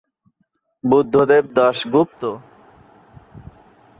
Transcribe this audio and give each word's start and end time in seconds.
Buddhadeb 0.83 1.45
Dasgupta 1.55 2.21